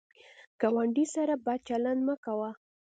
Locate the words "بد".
1.45-1.59